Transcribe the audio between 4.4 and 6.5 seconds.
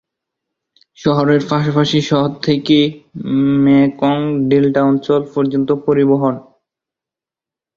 Delta অঞ্চল পর্যন্ত পরিবহন।